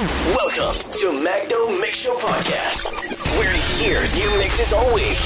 [0.00, 2.90] Welcome to Magno Mix Show Podcast.
[3.38, 5.18] We're here new mixes all week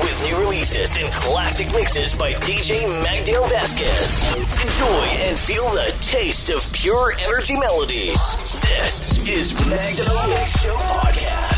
[0.00, 4.24] with new releases and classic mixes by DJ Magdale Vasquez.
[4.36, 8.62] Enjoy and feel the taste of pure energy melodies.
[8.62, 11.51] This is Magno Mix Show Podcast.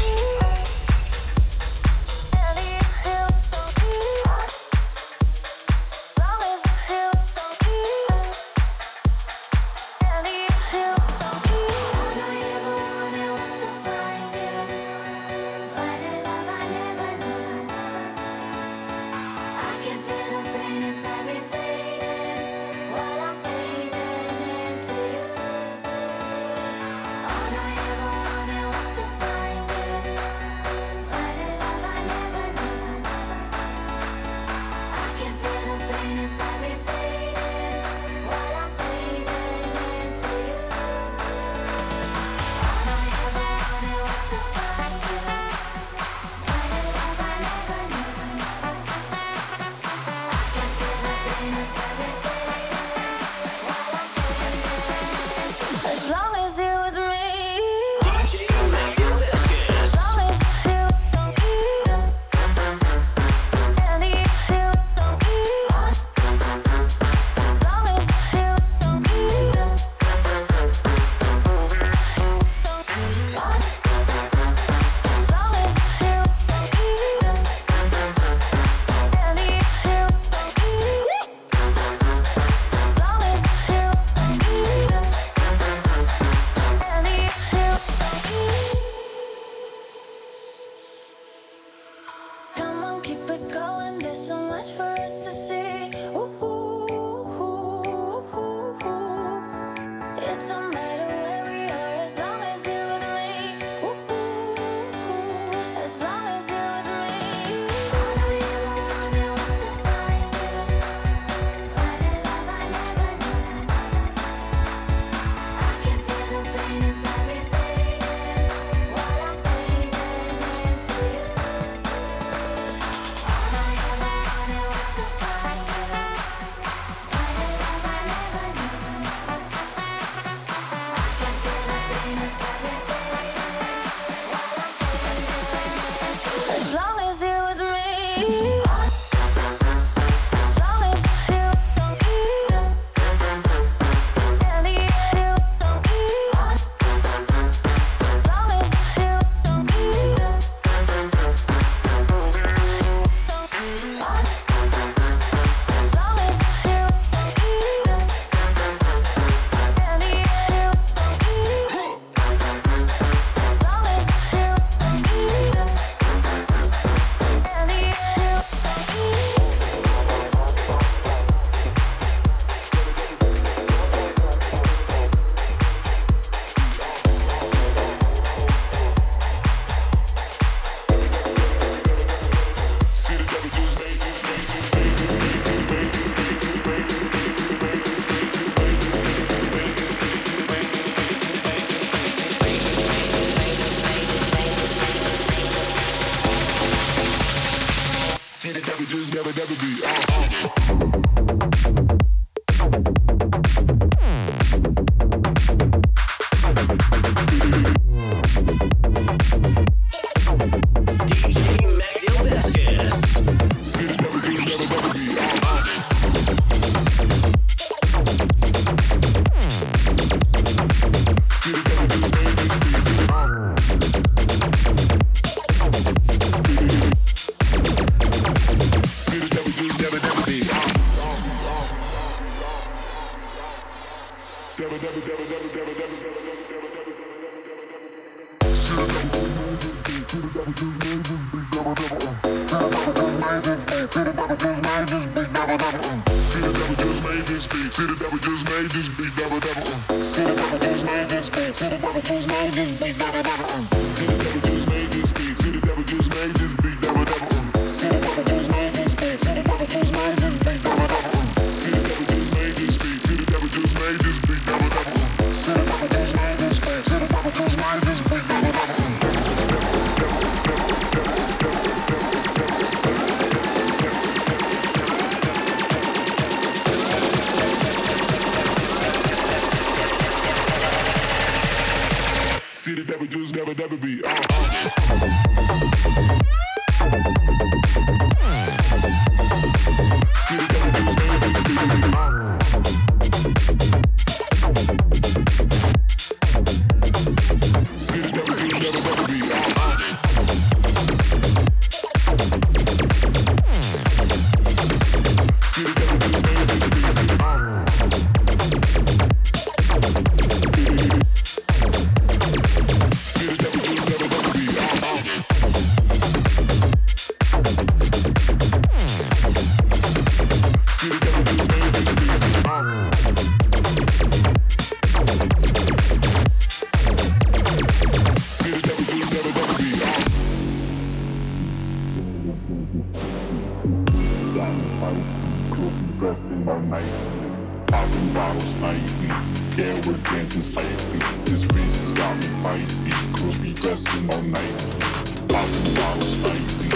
[339.56, 340.98] Air we're dancing slightly.
[341.26, 342.90] This bass has got me feisty.
[343.16, 344.80] Girls be dressing all nicely.
[344.80, 346.70] the bottles nightly.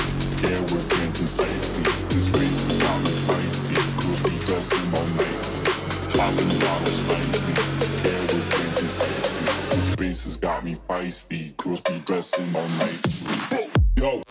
[0.48, 1.82] Air we're dancing slightly.
[2.08, 3.74] This bass has got me feisty.
[3.98, 5.64] Girls be dressing all nicely.
[6.12, 8.10] the bottles nightly.
[8.10, 9.76] Air we're dancing slightly.
[9.76, 11.56] This bass has got me feisty.
[11.56, 13.70] Girls be dressing all nicely.
[13.96, 14.22] Yo.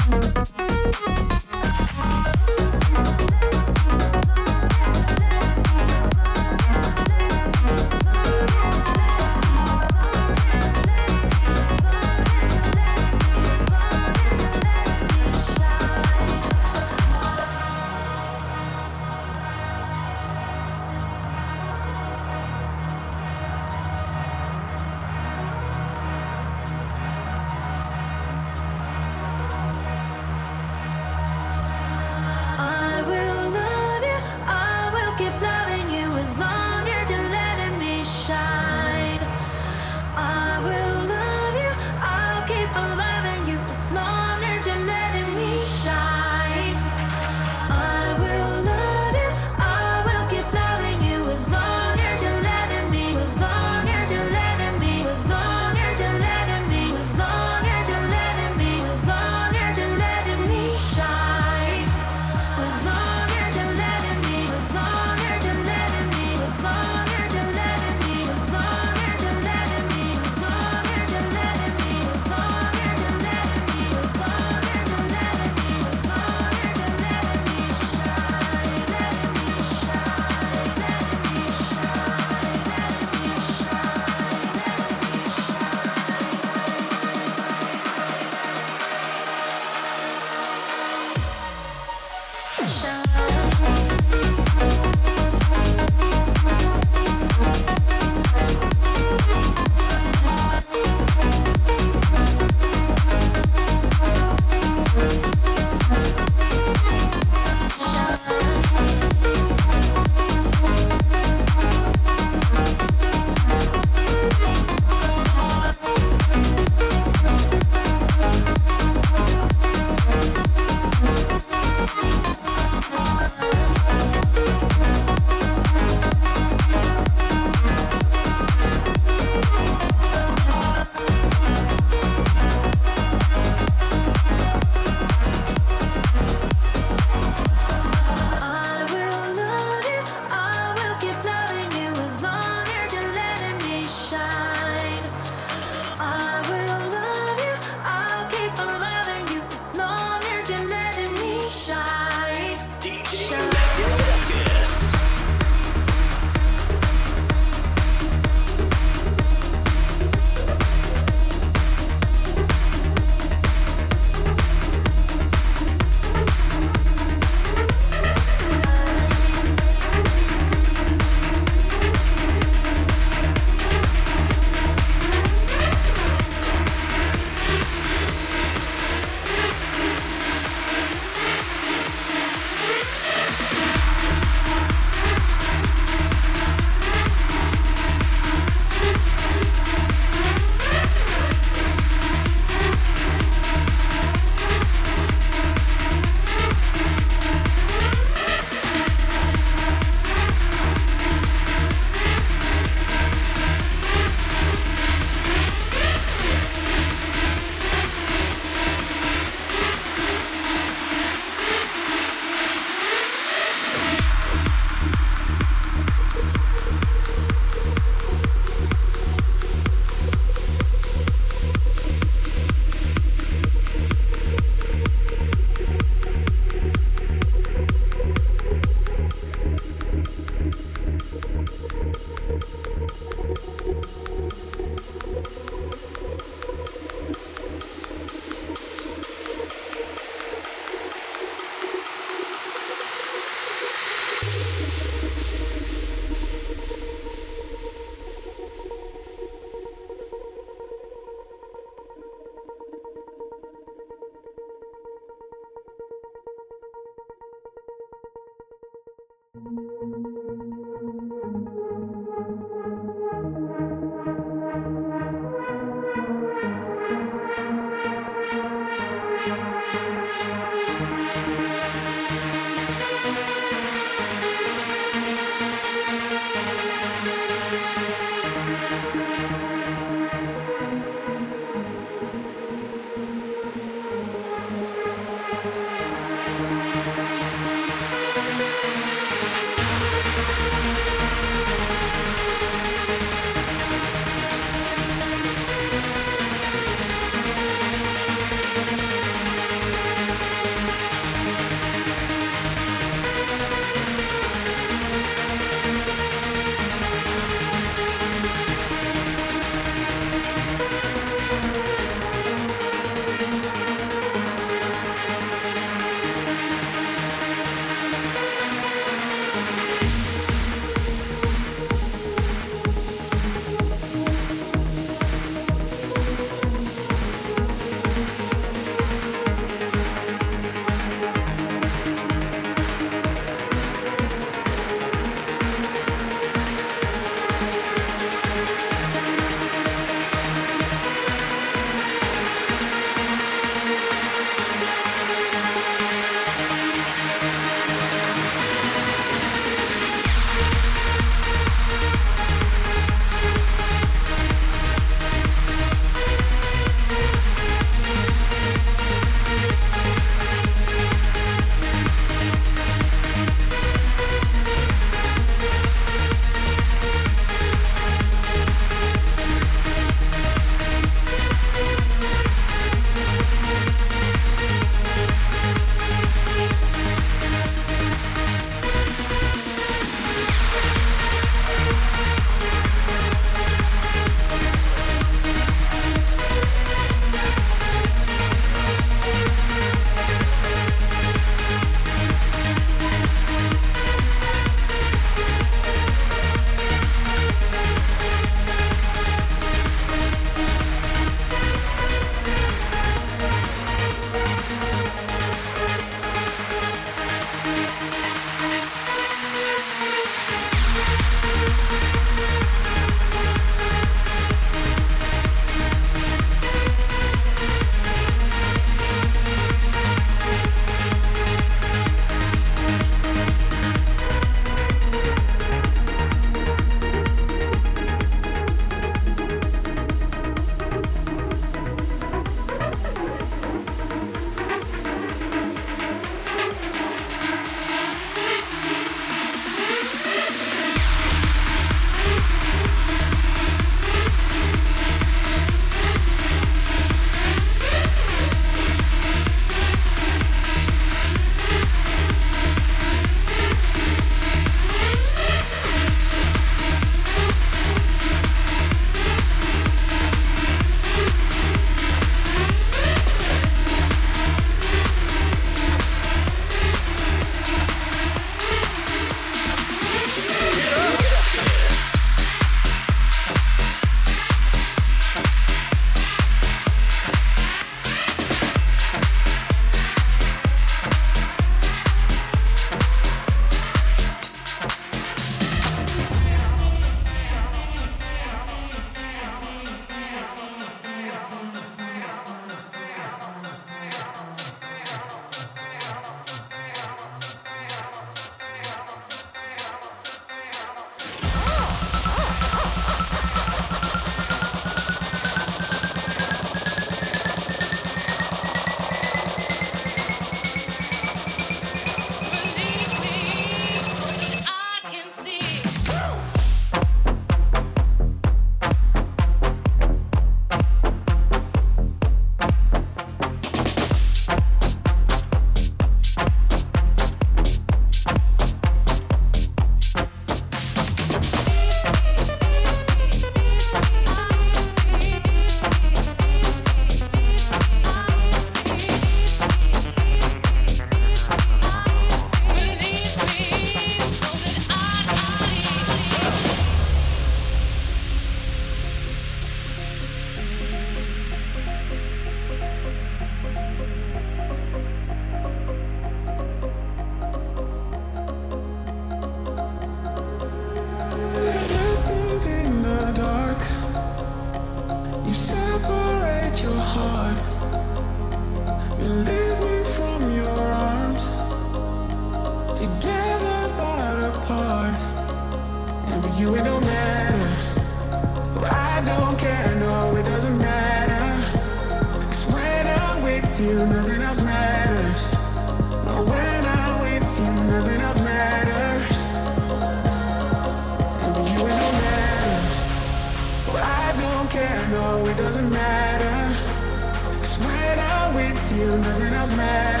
[599.41, 600.00] Nothing else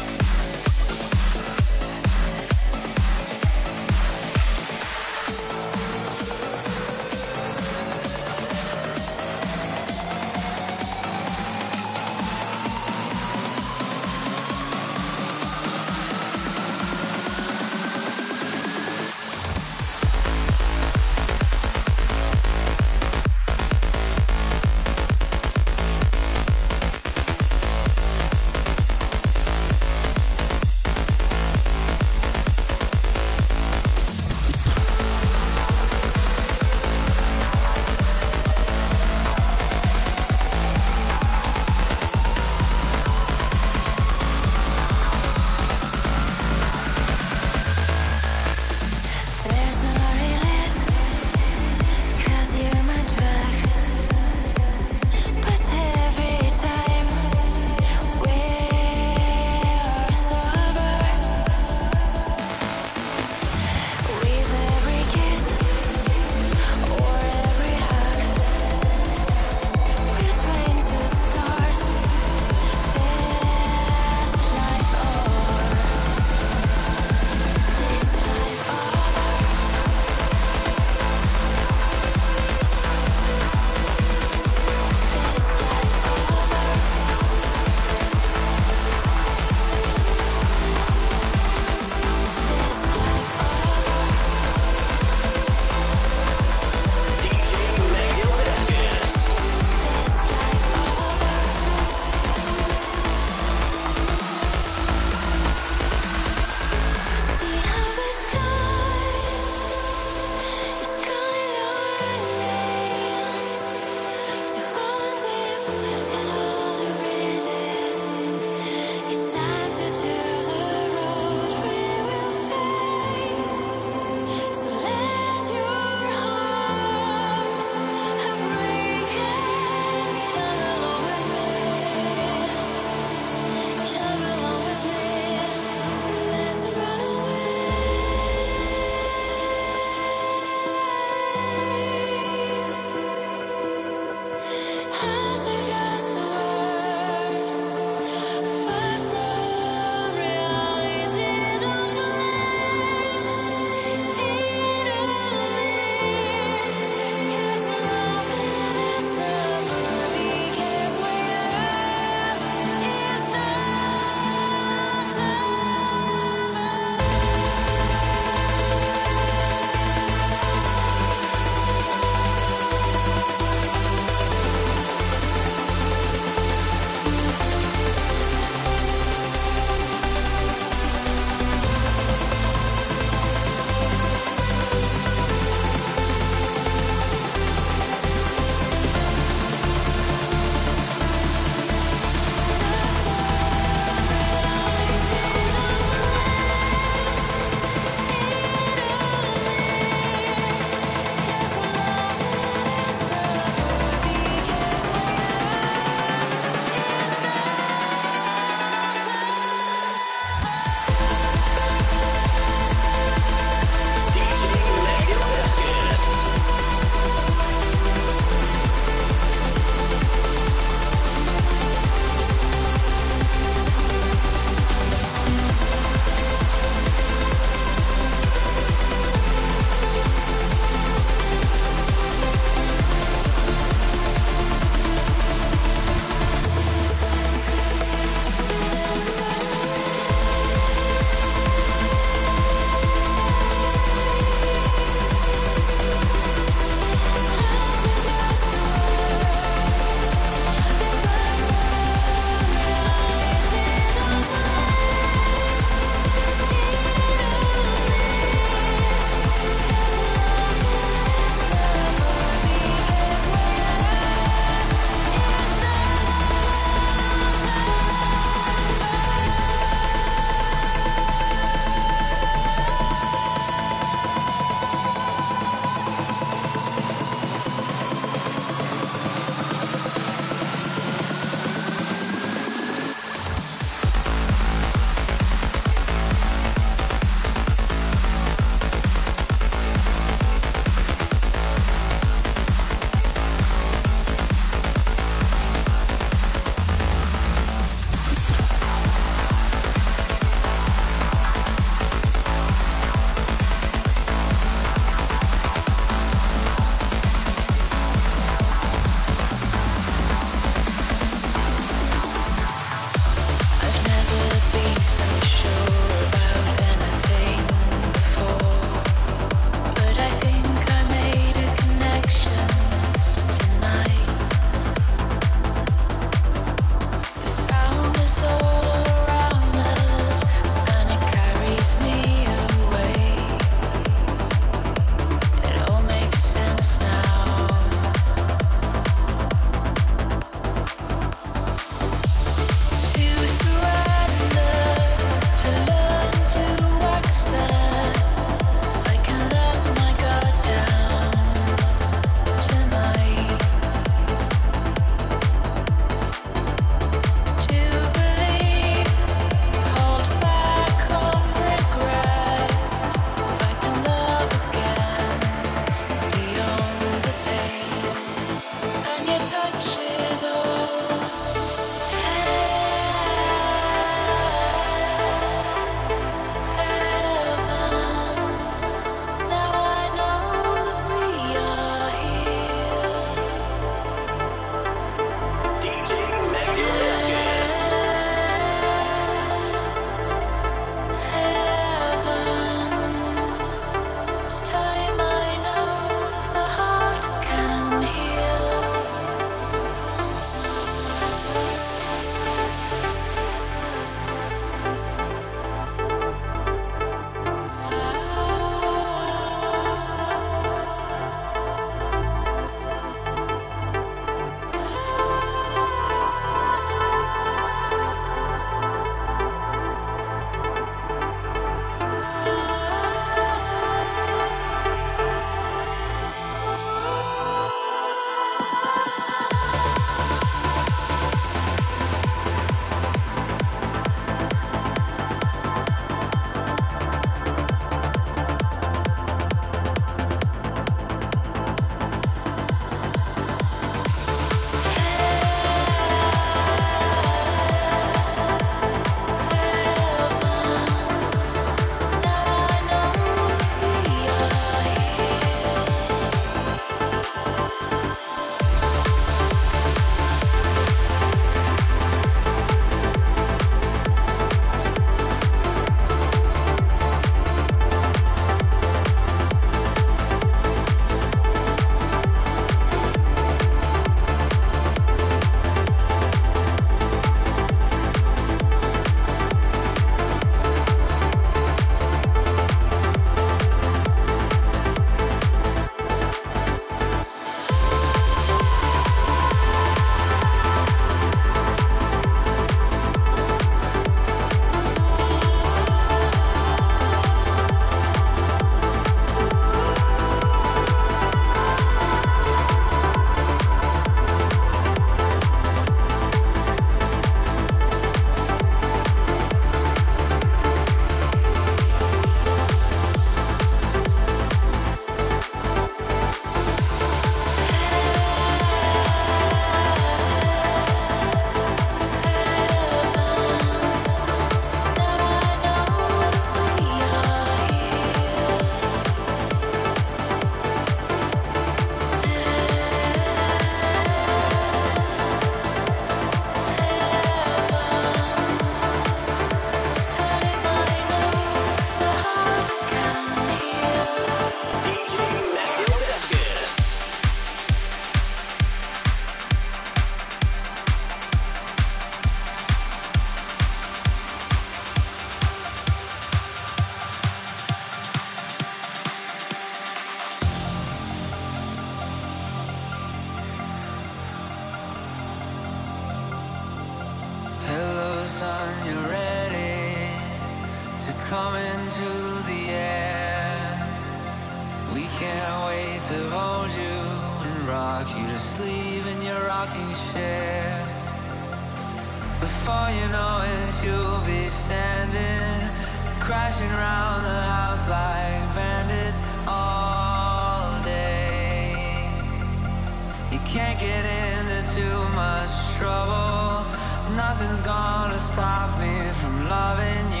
[597.13, 600.00] nothing's gonna stop me from loving you.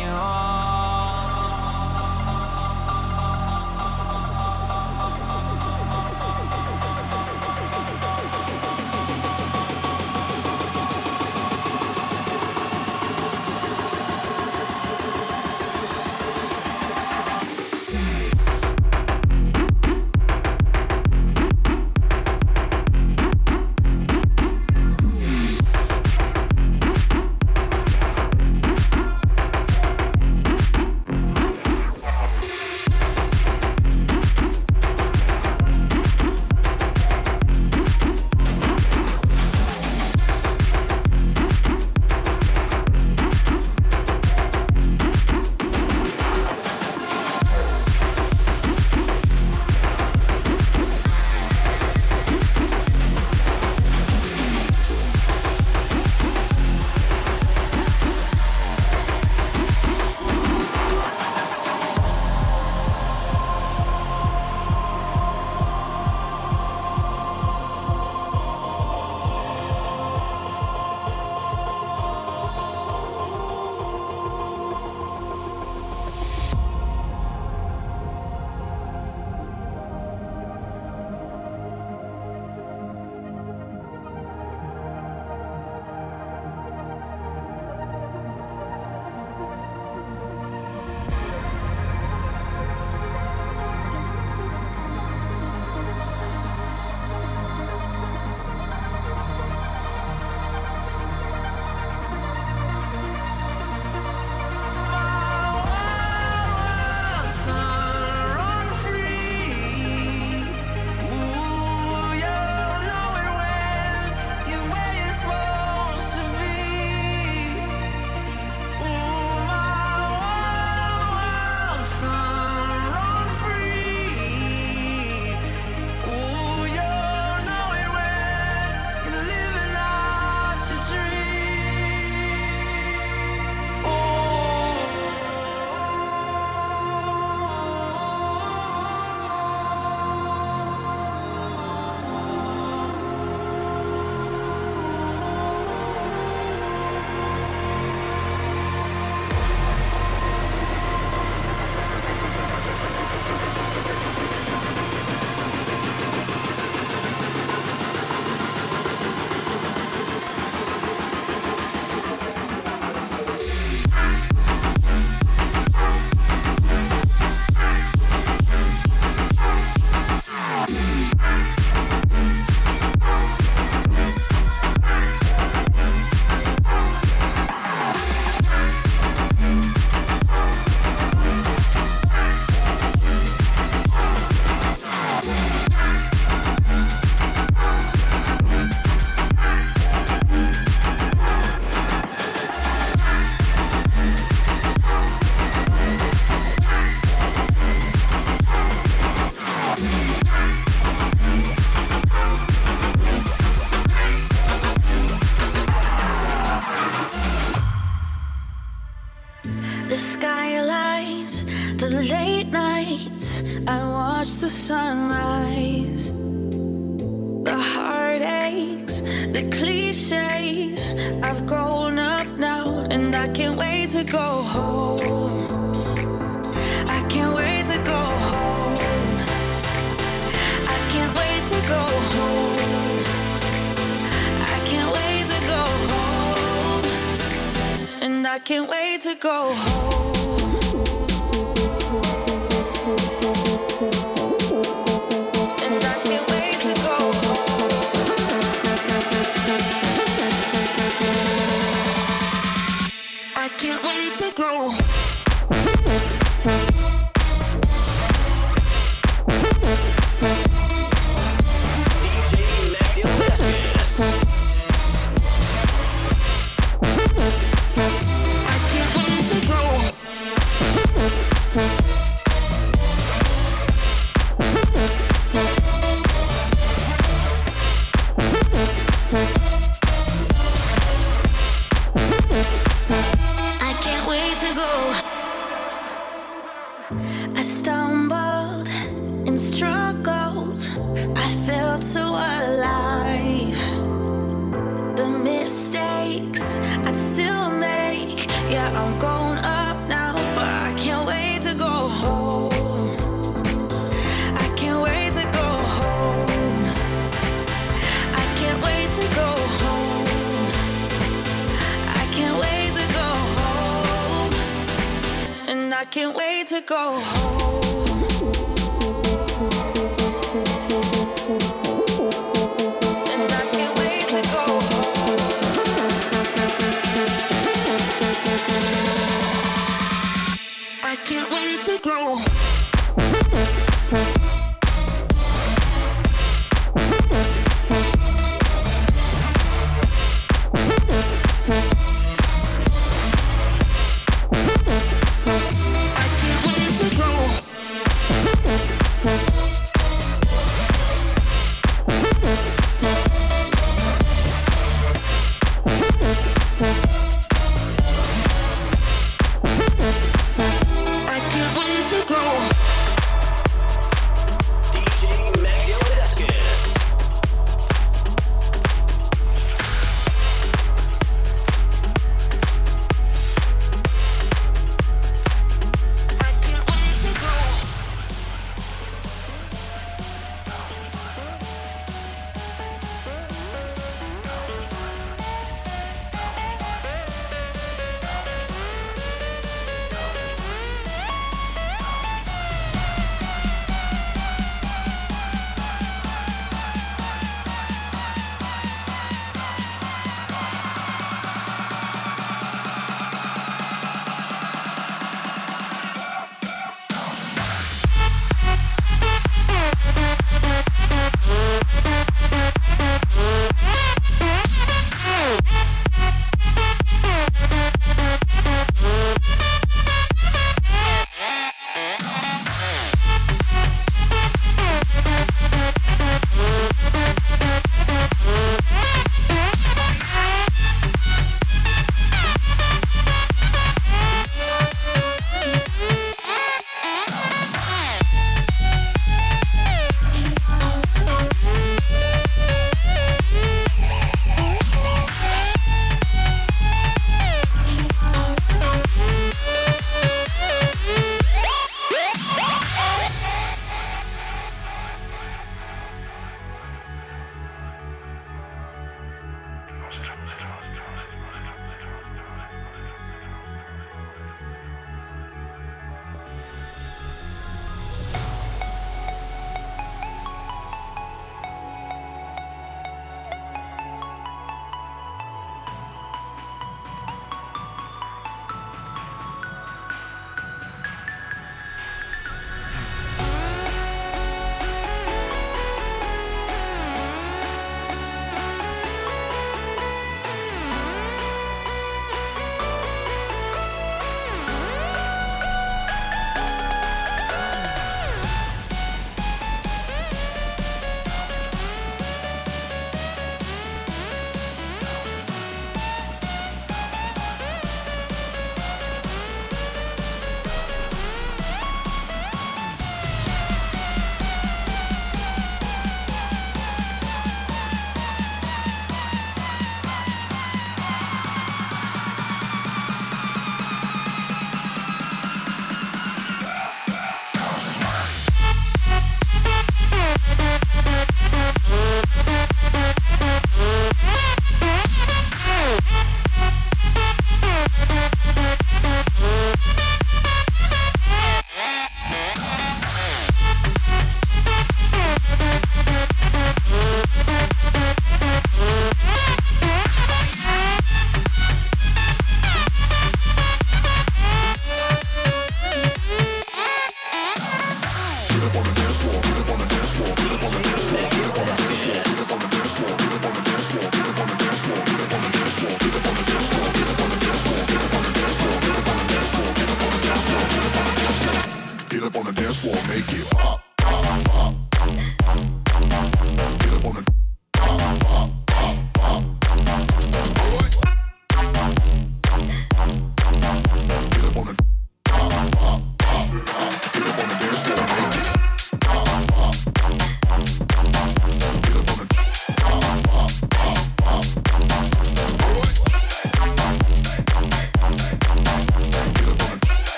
[238.43, 240.10] can't wait to go home.